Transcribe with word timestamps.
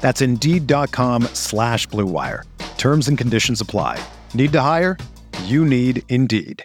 That's 0.00 0.22
Indeed.com 0.22 1.24
slash 1.34 1.86
BlueWire. 1.88 2.44
Terms 2.78 3.08
and 3.08 3.16
conditions 3.16 3.60
apply. 3.60 4.02
Need 4.34 4.52
to 4.52 4.60
hire? 4.62 4.96
You 5.44 5.64
need 5.64 6.02
Indeed. 6.08 6.64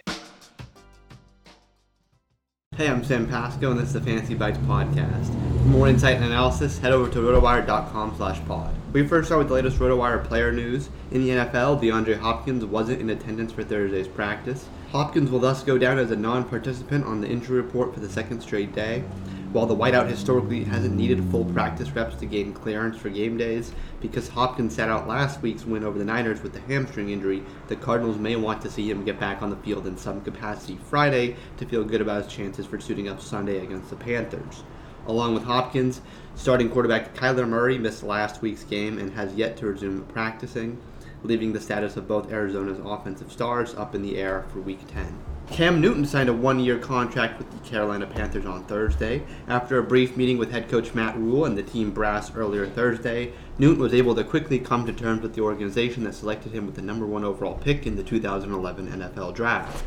Hey, 2.76 2.88
I'm 2.88 3.02
Sam 3.02 3.26
Pasco, 3.26 3.70
and 3.70 3.80
this 3.80 3.86
is 3.86 3.94
the 3.94 4.02
Fantasy 4.02 4.34
Bites 4.34 4.58
podcast. 4.58 5.28
For 5.62 5.68
more 5.68 5.88
insight 5.88 6.16
and 6.16 6.26
analysis, 6.26 6.78
head 6.78 6.92
over 6.92 7.10
to 7.10 7.20
rotowire.com 7.20 8.14
slash 8.16 8.44
pod. 8.46 8.74
We 8.92 9.06
first 9.06 9.28
start 9.28 9.38
with 9.38 9.48
the 9.48 9.54
latest 9.54 9.78
RotoWire 9.78 10.22
player 10.24 10.52
news. 10.52 10.90
In 11.10 11.22
the 11.24 11.30
NFL, 11.30 11.80
DeAndre 11.82 12.18
Hopkins 12.18 12.66
wasn't 12.66 13.00
in 13.00 13.08
attendance 13.08 13.50
for 13.50 13.64
Thursday's 13.64 14.08
practice. 14.08 14.66
Hopkins 14.92 15.30
will 15.30 15.38
thus 15.38 15.62
go 15.62 15.78
down 15.78 15.98
as 15.98 16.10
a 16.10 16.16
non-participant 16.16 17.06
on 17.06 17.22
the 17.22 17.28
injury 17.28 17.56
report 17.56 17.94
for 17.94 18.00
the 18.00 18.10
second 18.10 18.42
straight 18.42 18.74
day. 18.74 19.04
While 19.52 19.66
the 19.66 19.76
wideout 19.76 20.08
historically 20.08 20.64
hasn't 20.64 20.94
needed 20.94 21.24
full 21.30 21.44
practice 21.44 21.90
reps 21.90 22.16
to 22.16 22.26
gain 22.26 22.52
clearance 22.52 22.96
for 22.96 23.08
game 23.08 23.36
days, 23.36 23.72
because 24.00 24.28
Hopkins 24.28 24.74
sat 24.74 24.88
out 24.88 25.08
last 25.08 25.40
week's 25.40 25.64
win 25.64 25.84
over 25.84 25.98
the 25.98 26.04
Niners 26.04 26.42
with 26.42 26.52
the 26.52 26.60
hamstring 26.60 27.10
injury, 27.10 27.42
the 27.68 27.76
Cardinals 27.76 28.18
may 28.18 28.36
want 28.36 28.60
to 28.62 28.70
see 28.70 28.90
him 28.90 29.04
get 29.04 29.20
back 29.20 29.42
on 29.42 29.50
the 29.50 29.56
field 29.56 29.86
in 29.86 29.96
some 29.96 30.20
capacity 30.20 30.76
Friday 30.76 31.36
to 31.56 31.66
feel 31.66 31.84
good 31.84 32.00
about 32.00 32.24
his 32.24 32.32
chances 32.32 32.66
for 32.66 32.80
suiting 32.80 33.08
up 33.08 33.20
Sunday 33.20 33.62
against 33.62 33.90
the 33.90 33.96
Panthers. 33.96 34.64
Along 35.06 35.34
with 35.34 35.44
Hopkins, 35.44 36.00
starting 36.34 36.68
quarterback 36.68 37.14
Kyler 37.14 37.48
Murray 37.48 37.78
missed 37.78 38.02
last 38.02 38.42
week's 38.42 38.64
game 38.64 38.98
and 38.98 39.12
has 39.12 39.34
yet 39.34 39.56
to 39.58 39.66
resume 39.66 40.04
practicing 40.06 40.80
leaving 41.26 41.52
the 41.52 41.60
status 41.60 41.96
of 41.96 42.08
both 42.08 42.30
Arizona's 42.32 42.78
offensive 42.84 43.32
stars 43.32 43.74
up 43.74 43.94
in 43.94 44.02
the 44.02 44.16
air 44.16 44.44
for 44.52 44.60
Week 44.60 44.80
10. 44.88 45.35
Cam 45.50 45.80
Newton 45.80 46.04
signed 46.04 46.28
a 46.28 46.32
one 46.32 46.58
year 46.58 46.76
contract 46.76 47.38
with 47.38 47.50
the 47.50 47.68
Carolina 47.68 48.06
Panthers 48.06 48.44
on 48.44 48.64
Thursday. 48.64 49.22
After 49.46 49.78
a 49.78 49.82
brief 49.82 50.16
meeting 50.16 50.38
with 50.38 50.50
head 50.50 50.68
coach 50.68 50.92
Matt 50.92 51.16
Rhule 51.16 51.44
and 51.44 51.56
the 51.56 51.62
team 51.62 51.92
brass 51.92 52.34
earlier 52.34 52.66
Thursday, 52.66 53.32
Newton 53.56 53.80
was 53.80 53.94
able 53.94 54.14
to 54.16 54.24
quickly 54.24 54.58
come 54.58 54.84
to 54.86 54.92
terms 54.92 55.22
with 55.22 55.34
the 55.34 55.40
organization 55.40 56.04
that 56.04 56.14
selected 56.14 56.52
him 56.52 56.66
with 56.66 56.74
the 56.74 56.82
number 56.82 57.06
one 57.06 57.24
overall 57.24 57.54
pick 57.54 57.86
in 57.86 57.96
the 57.96 58.02
2011 58.02 58.88
NFL 58.88 59.34
Draft. 59.34 59.84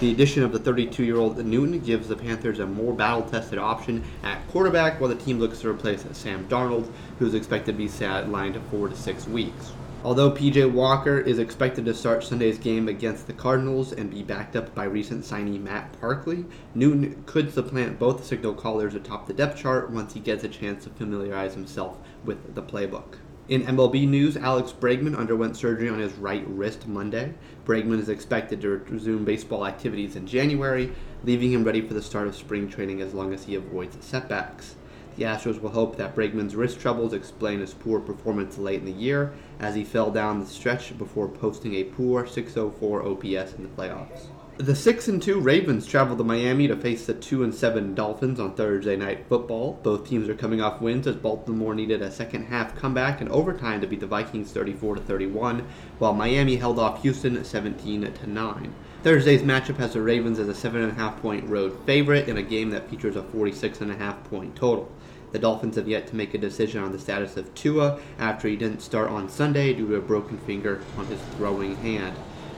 The 0.00 0.10
addition 0.10 0.42
of 0.42 0.52
the 0.52 0.58
32 0.58 1.04
year 1.04 1.16
old 1.16 1.38
Newton 1.38 1.78
gives 1.80 2.08
the 2.08 2.16
Panthers 2.16 2.58
a 2.58 2.66
more 2.66 2.92
battle 2.92 3.22
tested 3.22 3.58
option 3.58 4.02
at 4.24 4.46
quarterback 4.48 5.00
while 5.00 5.08
the 5.08 5.14
team 5.14 5.38
looks 5.38 5.60
to 5.60 5.70
replace 5.70 6.04
Sam 6.12 6.46
Darnold, 6.48 6.90
who 7.18 7.26
is 7.26 7.34
expected 7.34 7.72
to 7.72 7.78
be 7.78 7.88
sidelined 7.88 8.60
four 8.70 8.88
to 8.88 8.96
six 8.96 9.26
weeks. 9.26 9.72
Although 10.06 10.30
PJ 10.30 10.70
Walker 10.70 11.18
is 11.18 11.40
expected 11.40 11.84
to 11.86 11.92
start 11.92 12.22
Sunday's 12.22 12.58
game 12.58 12.86
against 12.86 13.26
the 13.26 13.32
Cardinals 13.32 13.90
and 13.90 14.08
be 14.08 14.22
backed 14.22 14.54
up 14.54 14.72
by 14.72 14.84
recent 14.84 15.24
signee 15.24 15.60
Matt 15.60 16.00
Barkley, 16.00 16.44
Newton 16.76 17.24
could 17.26 17.52
supplant 17.52 17.98
both 17.98 18.24
signal 18.24 18.54
callers 18.54 18.94
atop 18.94 19.26
the 19.26 19.34
depth 19.34 19.58
chart 19.58 19.90
once 19.90 20.14
he 20.14 20.20
gets 20.20 20.44
a 20.44 20.48
chance 20.48 20.84
to 20.84 20.90
familiarize 20.90 21.54
himself 21.54 21.98
with 22.24 22.54
the 22.54 22.62
playbook. 22.62 23.16
In 23.48 23.64
MLB 23.64 24.06
news, 24.06 24.36
Alex 24.36 24.72
Bregman 24.72 25.18
underwent 25.18 25.56
surgery 25.56 25.88
on 25.88 25.98
his 25.98 26.12
right 26.12 26.46
wrist 26.46 26.86
Monday. 26.86 27.34
Bregman 27.64 27.98
is 27.98 28.08
expected 28.08 28.60
to 28.60 28.76
resume 28.88 29.24
baseball 29.24 29.66
activities 29.66 30.14
in 30.14 30.28
January, 30.28 30.92
leaving 31.24 31.50
him 31.50 31.64
ready 31.64 31.80
for 31.80 31.94
the 31.94 32.00
start 32.00 32.28
of 32.28 32.36
spring 32.36 32.68
training 32.68 33.00
as 33.00 33.12
long 33.12 33.34
as 33.34 33.46
he 33.46 33.56
avoids 33.56 33.96
setbacks. 34.06 34.76
The 35.16 35.24
Astros 35.24 35.62
will 35.62 35.70
hope 35.70 35.96
that 35.96 36.14
Bregman's 36.14 36.54
wrist 36.54 36.78
troubles 36.78 37.14
explain 37.14 37.60
his 37.60 37.72
poor 37.72 38.00
performance 38.00 38.58
late 38.58 38.80
in 38.80 38.84
the 38.84 38.92
year, 38.92 39.32
as 39.58 39.74
he 39.74 39.82
fell 39.82 40.10
down 40.10 40.40
the 40.40 40.46
stretch 40.46 40.96
before 40.98 41.26
posting 41.26 41.72
a 41.72 41.84
poor 41.84 42.26
604 42.26 43.02
OPS 43.02 43.54
in 43.54 43.62
the 43.62 43.70
playoffs. 43.70 44.26
The 44.58 44.74
6 44.74 45.08
and 45.08 45.22
2 45.22 45.40
Ravens 45.40 45.86
travel 45.86 46.16
to 46.16 46.24
Miami 46.24 46.68
to 46.68 46.76
face 46.76 47.06
the 47.06 47.14
2 47.14 47.44
and 47.44 47.54
7 47.54 47.94
Dolphins 47.94 48.40
on 48.40 48.54
Thursday 48.54 48.96
night 48.96 49.26
football. 49.26 49.78
Both 49.82 50.08
teams 50.08 50.28
are 50.28 50.34
coming 50.34 50.60
off 50.60 50.82
wins 50.82 51.06
as 51.06 51.16
Baltimore 51.16 51.74
needed 51.74 52.02
a 52.02 52.10
second 52.10 52.46
half 52.46 52.74
comeback 52.74 53.20
and 53.22 53.30
overtime 53.30 53.80
to 53.80 53.86
beat 53.86 54.00
the 54.00 54.06
Vikings 54.06 54.52
34 54.52 54.96
to 54.96 55.00
31, 55.02 55.66
while 55.98 56.12
Miami 56.12 56.56
held 56.56 56.78
off 56.78 57.02
Houston 57.02 57.42
17 57.42 58.12
to 58.12 58.30
9. 58.30 58.74
Thursday's 59.02 59.42
matchup 59.42 59.76
has 59.76 59.92
the 59.92 60.00
Ravens 60.00 60.38
as 60.38 60.48
a 60.48 60.68
7.5 60.68 61.20
point 61.20 61.48
road 61.48 61.78
favorite 61.84 62.28
in 62.28 62.38
a 62.38 62.42
game 62.42 62.70
that 62.70 62.88
features 62.90 63.16
a 63.16 63.22
46.5 63.22 64.24
point 64.24 64.56
total. 64.56 64.90
The 65.36 65.42
Dolphins 65.42 65.76
have 65.76 65.86
yet 65.86 66.06
to 66.06 66.16
make 66.16 66.32
a 66.32 66.38
decision 66.38 66.82
on 66.82 66.92
the 66.92 66.98
status 66.98 67.36
of 67.36 67.54
Tua 67.54 68.00
after 68.18 68.48
he 68.48 68.56
didn't 68.56 68.80
start 68.80 69.10
on 69.10 69.28
Sunday 69.28 69.74
due 69.74 69.86
to 69.88 69.96
a 69.96 70.00
broken 70.00 70.38
finger 70.38 70.80
on 70.96 71.04
his 71.08 71.20
throwing 71.36 71.76
hand. 71.76 72.16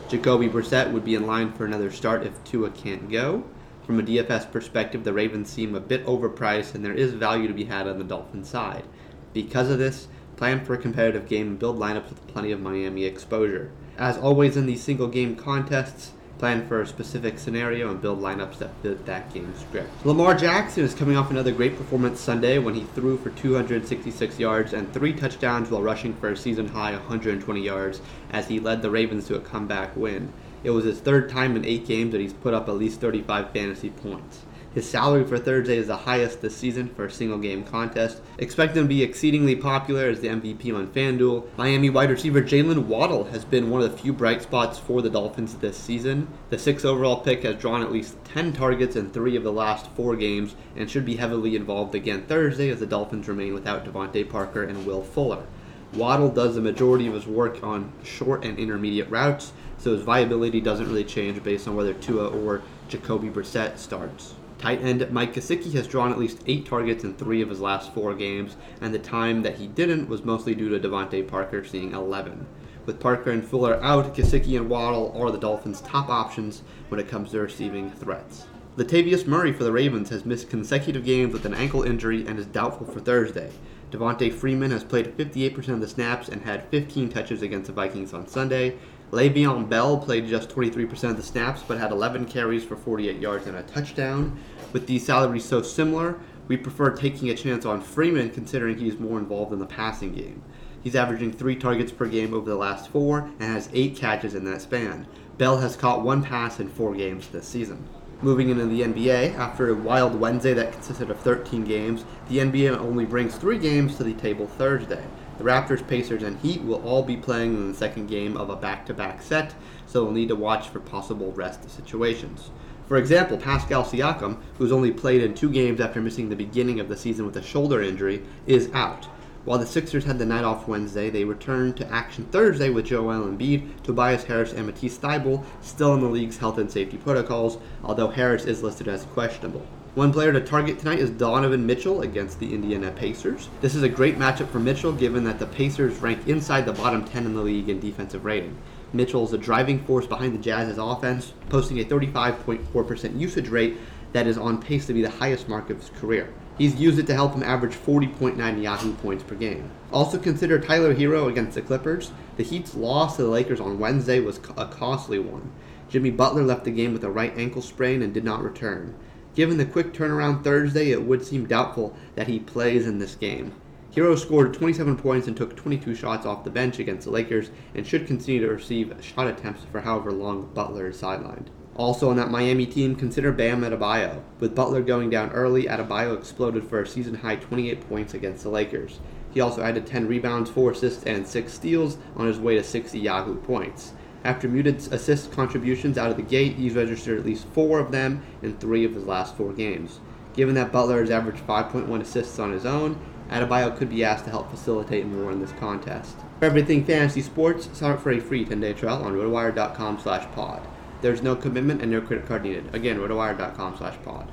Jacoby 0.08 0.48
Brissett 0.48 0.92
would 0.92 1.04
be 1.04 1.16
in 1.16 1.26
line 1.26 1.52
for 1.52 1.64
another 1.64 1.90
start 1.90 2.22
if 2.22 2.44
Tua 2.44 2.70
can't 2.70 3.10
go. 3.10 3.42
From 3.84 3.98
a 3.98 4.04
DFS 4.04 4.52
perspective, 4.52 5.02
the 5.02 5.12
Ravens 5.12 5.50
seem 5.50 5.74
a 5.74 5.80
bit 5.80 6.06
overpriced 6.06 6.76
and 6.76 6.84
there 6.84 6.94
is 6.94 7.14
value 7.14 7.48
to 7.48 7.52
be 7.52 7.64
had 7.64 7.88
on 7.88 7.98
the 7.98 8.04
Dolphins 8.04 8.48
side. 8.48 8.84
Because 9.32 9.70
of 9.70 9.80
this, 9.80 10.06
plan 10.36 10.64
for 10.64 10.74
a 10.74 10.78
competitive 10.78 11.28
game 11.28 11.48
and 11.48 11.58
build 11.58 11.80
lineups 11.80 12.10
with 12.10 12.28
plenty 12.28 12.52
of 12.52 12.60
Miami 12.60 13.06
exposure. 13.06 13.72
As 13.96 14.16
always 14.16 14.56
in 14.56 14.66
these 14.66 14.84
single 14.84 15.08
game 15.08 15.34
contests, 15.34 16.12
plan 16.38 16.66
for 16.68 16.82
a 16.82 16.86
specific 16.86 17.38
scenario 17.38 17.90
and 17.90 18.00
build 18.00 18.20
lineups 18.20 18.58
that 18.58 18.70
fit 18.82 19.04
that 19.06 19.32
game 19.32 19.52
script. 19.56 19.90
Lamar 20.04 20.34
Jackson 20.34 20.84
is 20.84 20.94
coming 20.94 21.16
off 21.16 21.30
another 21.30 21.52
great 21.52 21.76
performance 21.76 22.20
Sunday 22.20 22.58
when 22.58 22.74
he 22.74 22.84
threw 22.94 23.18
for 23.18 23.30
266 23.30 24.38
yards 24.38 24.72
and 24.72 24.92
three 24.92 25.12
touchdowns 25.12 25.70
while 25.70 25.82
rushing 25.82 26.14
for 26.14 26.30
a 26.30 26.36
season 26.36 26.68
high 26.68 26.92
120 26.92 27.60
yards 27.60 28.00
as 28.30 28.48
he 28.48 28.60
led 28.60 28.82
the 28.82 28.90
Ravens 28.90 29.26
to 29.26 29.36
a 29.36 29.40
comeback 29.40 29.96
win. 29.96 30.32
It 30.64 30.70
was 30.70 30.84
his 30.84 31.00
third 31.00 31.28
time 31.30 31.56
in 31.56 31.64
eight 31.64 31.86
games 31.86 32.12
that 32.12 32.20
he's 32.20 32.32
put 32.32 32.54
up 32.54 32.68
at 32.68 32.76
least 32.76 33.00
35 33.00 33.50
fantasy 33.50 33.90
points. 33.90 34.40
His 34.74 34.88
salary 34.88 35.24
for 35.24 35.38
Thursday 35.38 35.78
is 35.78 35.86
the 35.86 35.96
highest 35.96 36.42
this 36.42 36.54
season 36.54 36.88
for 36.90 37.06
a 37.06 37.10
single 37.10 37.38
game 37.38 37.64
contest. 37.64 38.20
Expect 38.36 38.76
him 38.76 38.84
to 38.84 38.88
be 38.88 39.02
exceedingly 39.02 39.56
popular 39.56 40.10
as 40.10 40.20
the 40.20 40.28
MVP 40.28 40.74
on 40.74 40.88
FanDuel. 40.88 41.46
Miami 41.56 41.88
wide 41.88 42.10
receiver 42.10 42.42
Jaylen 42.42 42.84
Waddle 42.84 43.24
has 43.24 43.46
been 43.46 43.70
one 43.70 43.80
of 43.80 43.90
the 43.90 43.96
few 43.96 44.12
bright 44.12 44.42
spots 44.42 44.78
for 44.78 45.00
the 45.00 45.08
Dolphins 45.08 45.54
this 45.54 45.78
season. 45.78 46.28
The 46.50 46.58
sixth 46.58 46.84
overall 46.84 47.16
pick 47.16 47.44
has 47.44 47.56
drawn 47.56 47.82
at 47.82 47.90
least 47.90 48.22
10 48.24 48.52
targets 48.52 48.94
in 48.94 49.08
three 49.08 49.36
of 49.36 49.42
the 49.42 49.52
last 49.52 49.86
four 49.92 50.16
games 50.16 50.54
and 50.76 50.90
should 50.90 51.06
be 51.06 51.16
heavily 51.16 51.56
involved 51.56 51.94
again 51.94 52.26
Thursday 52.26 52.68
as 52.68 52.78
the 52.78 52.86
Dolphins 52.86 53.26
remain 53.26 53.54
without 53.54 53.86
DeVante 53.86 54.28
Parker 54.28 54.64
and 54.64 54.84
Will 54.84 55.02
Fuller. 55.02 55.46
Waddle 55.94 56.28
does 56.28 56.54
the 56.54 56.60
majority 56.60 57.06
of 57.06 57.14
his 57.14 57.26
work 57.26 57.64
on 57.64 57.90
short 58.04 58.44
and 58.44 58.58
intermediate 58.58 59.10
routes, 59.10 59.52
so 59.78 59.94
his 59.94 60.02
viability 60.02 60.60
doesn't 60.60 60.86
really 60.86 61.04
change 61.04 61.42
based 61.42 61.66
on 61.66 61.74
whether 61.74 61.94
Tua 61.94 62.28
or 62.28 62.60
Jacoby 62.88 63.30
Brissett 63.30 63.78
starts. 63.78 64.34
Tight 64.58 64.82
end 64.82 65.08
Mike 65.12 65.34
Gesicki 65.34 65.72
has 65.74 65.86
drawn 65.86 66.10
at 66.10 66.18
least 66.18 66.42
eight 66.46 66.66
targets 66.66 67.04
in 67.04 67.14
three 67.14 67.40
of 67.42 67.48
his 67.48 67.60
last 67.60 67.94
four 67.94 68.12
games, 68.12 68.56
and 68.80 68.92
the 68.92 68.98
time 68.98 69.42
that 69.42 69.54
he 69.54 69.68
didn't 69.68 70.08
was 70.08 70.24
mostly 70.24 70.54
due 70.54 70.68
to 70.68 70.80
DeVante 70.80 71.26
Parker 71.28 71.64
seeing 71.64 71.92
11. 71.92 72.44
With 72.84 72.98
Parker 72.98 73.30
and 73.30 73.46
Fuller 73.46 73.80
out, 73.82 74.16
Gesicki 74.16 74.56
and 74.56 74.68
Waddle 74.68 75.14
are 75.16 75.30
the 75.30 75.38
Dolphins' 75.38 75.82
top 75.82 76.08
options 76.08 76.62
when 76.88 76.98
it 76.98 77.06
comes 77.06 77.30
to 77.30 77.40
receiving 77.40 77.90
threats. 77.90 78.46
Latavius 78.76 79.26
Murray 79.26 79.52
for 79.52 79.64
the 79.64 79.72
Ravens 79.72 80.08
has 80.08 80.24
missed 80.24 80.50
consecutive 80.50 81.04
games 81.04 81.32
with 81.32 81.44
an 81.44 81.54
ankle 81.54 81.82
injury 81.82 82.26
and 82.26 82.38
is 82.38 82.46
doubtful 82.46 82.86
for 82.86 83.00
Thursday. 83.00 83.50
Devonta 83.90 84.32
Freeman 84.32 84.70
has 84.70 84.84
played 84.84 85.16
58% 85.16 85.68
of 85.68 85.80
the 85.80 85.88
snaps 85.88 86.28
and 86.28 86.42
had 86.42 86.68
15 86.70 87.08
touches 87.08 87.42
against 87.42 87.68
the 87.68 87.72
Vikings 87.72 88.12
on 88.12 88.26
Sunday, 88.26 88.76
Le'Veon 89.10 89.68
Bell 89.68 89.96
played 89.96 90.26
just 90.26 90.50
23% 90.50 91.10
of 91.10 91.16
the 91.16 91.22
snaps, 91.22 91.62
but 91.66 91.78
had 91.78 91.92
11 91.92 92.26
carries 92.26 92.64
for 92.64 92.76
48 92.76 93.18
yards 93.18 93.46
and 93.46 93.56
a 93.56 93.62
touchdown. 93.62 94.38
With 94.72 94.86
these 94.86 95.06
salaries 95.06 95.44
so 95.46 95.62
similar, 95.62 96.18
We 96.48 96.56
prefer 96.56 96.90
taking 96.90 97.28
a 97.28 97.36
chance 97.36 97.66
on 97.66 97.82
Freeman 97.82 98.30
considering 98.30 98.78
he's 98.78 98.98
more 98.98 99.18
involved 99.18 99.52
in 99.52 99.58
the 99.58 99.66
passing 99.66 100.14
game. 100.14 100.42
He's 100.82 100.96
averaging 100.96 101.32
three 101.32 101.56
targets 101.56 101.92
per 101.92 102.06
game 102.06 102.32
over 102.32 102.48
the 102.48 102.56
last 102.56 102.88
four 102.88 103.30
and 103.38 103.52
has 103.52 103.68
eight 103.74 103.96
catches 103.96 104.34
in 104.34 104.44
that 104.44 104.62
span. 104.62 105.06
Bell 105.36 105.58
has 105.58 105.76
caught 105.76 106.02
one 106.02 106.22
pass 106.22 106.58
in 106.58 106.68
four 106.68 106.94
games 106.94 107.28
this 107.28 107.46
season. 107.46 107.86
Moving 108.22 108.48
into 108.48 108.66
the 108.66 108.80
NBA, 108.80 109.36
after 109.36 109.68
a 109.68 109.74
wild 109.74 110.18
Wednesday 110.18 110.54
that 110.54 110.72
consisted 110.72 111.10
of 111.10 111.20
13 111.20 111.64
games, 111.64 112.04
the 112.28 112.38
NBA 112.38 112.76
only 112.78 113.04
brings 113.04 113.36
three 113.36 113.58
games 113.58 113.96
to 113.96 114.04
the 114.04 114.14
table 114.14 114.46
Thursday. 114.46 115.04
The 115.38 115.44
Raptors, 115.44 115.86
Pacers, 115.86 116.24
and 116.24 116.36
Heat 116.40 116.62
will 116.62 116.82
all 116.84 117.04
be 117.04 117.16
playing 117.16 117.54
in 117.54 117.68
the 117.70 117.78
second 117.78 118.08
game 118.08 118.36
of 118.36 118.50
a 118.50 118.56
back 118.56 118.84
to 118.86 118.94
back 118.94 119.22
set, 119.22 119.54
so 119.86 120.02
we'll 120.02 120.12
need 120.12 120.28
to 120.28 120.34
watch 120.34 120.68
for 120.68 120.80
possible 120.80 121.30
rest 121.30 121.70
situations. 121.70 122.50
For 122.88 122.96
example, 122.96 123.36
Pascal 123.36 123.84
Siakam, 123.84 124.38
who's 124.56 124.72
only 124.72 124.90
played 124.90 125.22
in 125.22 125.34
two 125.34 125.50
games 125.50 125.80
after 125.80 126.00
missing 126.00 126.28
the 126.28 126.34
beginning 126.34 126.80
of 126.80 126.88
the 126.88 126.96
season 126.96 127.24
with 127.24 127.36
a 127.36 127.42
shoulder 127.42 127.80
injury, 127.80 128.24
is 128.46 128.68
out. 128.74 129.04
While 129.44 129.60
the 129.60 129.66
Sixers 129.66 130.04
had 130.04 130.18
the 130.18 130.26
night 130.26 130.42
off 130.42 130.66
Wednesday, 130.66 131.08
they 131.08 131.22
returned 131.22 131.76
to 131.76 131.92
action 131.92 132.24
Thursday 132.32 132.70
with 132.70 132.86
Joel 132.86 133.24
Embiid, 133.24 133.82
Tobias 133.84 134.24
Harris, 134.24 134.52
and 134.52 134.66
Matisse 134.66 134.98
Thybulle 134.98 135.44
still 135.62 135.94
in 135.94 136.00
the 136.00 136.08
league's 136.08 136.38
health 136.38 136.58
and 136.58 136.68
safety 136.68 136.96
protocols, 136.96 137.58
although 137.84 138.08
Harris 138.08 138.44
is 138.44 138.64
listed 138.64 138.88
as 138.88 139.04
questionable. 139.04 139.64
One 139.98 140.12
player 140.12 140.32
to 140.32 140.40
target 140.40 140.78
tonight 140.78 141.00
is 141.00 141.10
Donovan 141.10 141.66
Mitchell 141.66 142.02
against 142.02 142.38
the 142.38 142.54
Indiana 142.54 142.92
Pacers. 142.92 143.48
This 143.60 143.74
is 143.74 143.82
a 143.82 143.88
great 143.88 144.16
matchup 144.16 144.48
for 144.48 144.60
Mitchell 144.60 144.92
given 144.92 145.24
that 145.24 145.40
the 145.40 145.46
Pacers 145.46 145.98
rank 145.98 146.28
inside 146.28 146.66
the 146.66 146.72
bottom 146.72 147.04
10 147.04 147.26
in 147.26 147.34
the 147.34 147.42
league 147.42 147.68
in 147.68 147.80
defensive 147.80 148.24
rating. 148.24 148.56
Mitchell 148.92 149.24
is 149.24 149.32
a 149.32 149.38
driving 149.38 149.84
force 149.86 150.06
behind 150.06 150.34
the 150.34 150.38
Jazz's 150.38 150.78
offense, 150.78 151.32
posting 151.48 151.80
a 151.80 151.84
35.4% 151.84 153.18
usage 153.18 153.48
rate 153.48 153.76
that 154.12 154.28
is 154.28 154.38
on 154.38 154.62
pace 154.62 154.86
to 154.86 154.94
be 154.94 155.02
the 155.02 155.10
highest 155.10 155.48
mark 155.48 155.68
of 155.68 155.80
his 155.80 155.90
career. 155.98 156.32
He's 156.58 156.76
used 156.76 157.00
it 157.00 157.08
to 157.08 157.14
help 157.14 157.34
him 157.34 157.42
average 157.42 157.74
40.9 157.74 158.62
Yahoo 158.62 158.94
points 158.94 159.24
per 159.24 159.34
game. 159.34 159.68
Also 159.90 160.16
consider 160.16 160.60
Tyler 160.60 160.94
Herro 160.94 161.28
against 161.28 161.56
the 161.56 161.62
Clippers. 161.62 162.12
The 162.36 162.44
Heat's 162.44 162.76
loss 162.76 163.16
to 163.16 163.22
the 163.22 163.30
Lakers 163.30 163.58
on 163.58 163.80
Wednesday 163.80 164.20
was 164.20 164.38
a 164.56 164.66
costly 164.66 165.18
one. 165.18 165.50
Jimmy 165.88 166.12
Butler 166.12 166.44
left 166.44 166.62
the 166.62 166.70
game 166.70 166.92
with 166.92 167.02
a 167.02 167.10
right 167.10 167.36
ankle 167.36 167.62
sprain 167.62 168.00
and 168.00 168.14
did 168.14 168.22
not 168.22 168.44
return. 168.44 168.94
Given 169.38 169.56
the 169.56 169.66
quick 169.66 169.92
turnaround 169.92 170.42
Thursday, 170.42 170.90
it 170.90 171.04
would 171.04 171.24
seem 171.24 171.46
doubtful 171.46 171.96
that 172.16 172.26
he 172.26 172.40
plays 172.40 172.88
in 172.88 172.98
this 172.98 173.14
game. 173.14 173.52
Herro 173.94 174.18
scored 174.18 174.52
27 174.52 174.96
points 174.96 175.28
and 175.28 175.36
took 175.36 175.54
22 175.54 175.94
shots 175.94 176.26
off 176.26 176.42
the 176.42 176.50
bench 176.50 176.80
against 176.80 177.04
the 177.04 177.12
Lakers 177.12 177.52
and 177.72 177.86
should 177.86 178.08
continue 178.08 178.40
to 178.40 178.52
receive 178.52 178.92
shot 179.00 179.28
attempts 179.28 179.62
for 179.70 179.82
however 179.82 180.10
long 180.10 180.50
Butler 180.54 180.88
is 180.88 181.00
sidelined. 181.00 181.46
Also 181.76 182.10
on 182.10 182.16
that 182.16 182.32
Miami 182.32 182.66
team, 182.66 182.96
consider 182.96 183.30
Bam 183.30 183.60
Adebayo. 183.60 184.22
With 184.40 184.56
Butler 184.56 184.82
going 184.82 185.08
down 185.08 185.30
early, 185.30 185.66
Adebayo 185.66 186.18
exploded 186.18 186.66
for 186.66 186.82
a 186.82 186.86
season 186.88 187.14
high 187.14 187.36
28 187.36 187.88
points 187.88 188.14
against 188.14 188.42
the 188.42 188.50
Lakers. 188.50 188.98
He 189.30 189.40
also 189.40 189.62
added 189.62 189.86
10 189.86 190.08
rebounds, 190.08 190.50
4 190.50 190.72
assists, 190.72 191.04
and 191.04 191.24
6 191.24 191.52
steals 191.52 191.96
on 192.16 192.26
his 192.26 192.40
way 192.40 192.56
to 192.56 192.64
60 192.64 192.98
Yahoo 192.98 193.36
points. 193.36 193.92
After 194.24 194.48
muted 194.48 194.76
assist 194.92 195.32
contributions 195.32 195.96
out 195.96 196.10
of 196.10 196.16
the 196.16 196.22
gate, 196.22 196.56
he's 196.56 196.74
registered 196.74 197.18
at 197.18 197.26
least 197.26 197.46
4 197.48 197.78
of 197.78 197.92
them 197.92 198.22
in 198.42 198.56
3 198.56 198.84
of 198.84 198.94
his 198.94 199.04
last 199.04 199.36
4 199.36 199.52
games. 199.52 200.00
Given 200.34 200.54
that 200.56 200.72
Butler 200.72 201.00
has 201.00 201.10
averaged 201.10 201.46
5.1 201.46 202.00
assists 202.00 202.38
on 202.38 202.52
his 202.52 202.66
own, 202.66 202.98
Adebayo 203.30 203.76
could 203.76 203.90
be 203.90 204.04
asked 204.04 204.24
to 204.24 204.30
help 204.30 204.50
facilitate 204.50 205.06
more 205.06 205.30
in 205.30 205.40
this 205.40 205.52
contest. 205.52 206.16
For 206.38 206.46
everything 206.46 206.84
fantasy 206.84 207.22
sports, 207.22 207.68
sign 207.72 207.92
up 207.92 208.00
for 208.00 208.12
a 208.12 208.20
free 208.20 208.44
10-day 208.44 208.74
trial 208.74 209.02
on 209.02 209.14
rotowire.com 209.14 209.98
slash 210.00 210.30
pod. 210.32 210.62
There's 211.00 211.22
no 211.22 211.36
commitment 211.36 211.82
and 211.82 211.90
no 211.90 212.00
credit 212.00 212.26
card 212.26 212.42
needed. 212.42 212.74
Again, 212.74 212.98
rotowire.com 212.98 213.76
slash 213.76 213.96
pod. 214.04 214.32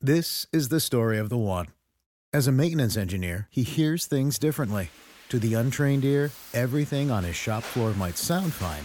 This 0.00 0.46
is 0.52 0.68
the 0.68 0.80
story 0.80 1.18
of 1.18 1.28
the 1.28 1.38
one. 1.38 1.68
As 2.32 2.46
a 2.46 2.52
maintenance 2.52 2.96
engineer, 2.96 3.46
he 3.50 3.62
hears 3.62 4.06
things 4.06 4.38
differently. 4.38 4.90
To 5.28 5.38
the 5.38 5.54
untrained 5.54 6.04
ear, 6.04 6.30
everything 6.52 7.10
on 7.10 7.24
his 7.24 7.36
shop 7.36 7.62
floor 7.62 7.94
might 7.94 8.18
sound 8.18 8.52
fine, 8.52 8.84